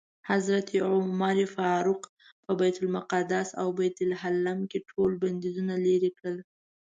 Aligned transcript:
حضرت 0.31 0.69
عمر 0.89 1.37
فاروق 1.55 2.03
په 2.43 2.51
بیت 2.59 2.77
المقدس 2.83 3.47
او 3.61 3.67
بیت 3.79 3.97
لحم 4.11 4.59
کې 4.71 4.79
ټول 4.89 5.11
بندیزونه 5.23 5.73
لرې 5.85 6.11
کړل. 6.17 6.37